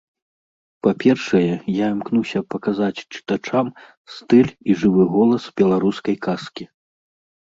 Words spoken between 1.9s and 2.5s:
імкнуўся